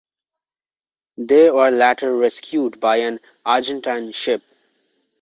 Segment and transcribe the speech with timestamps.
[1.17, 4.41] They were later rescued by an Argentine ship.